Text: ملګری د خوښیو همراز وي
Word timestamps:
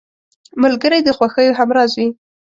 ملګری 0.63 0.99
د 1.03 1.09
خوښیو 1.17 1.57
همراز 1.59 1.91
وي 1.99 2.07